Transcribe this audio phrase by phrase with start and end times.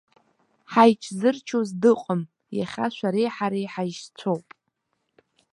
[0.71, 2.21] Ҳаичзырчоз дыҟам,
[2.57, 4.45] иахьа шәареи ҳареи ҳаишьцәоуп.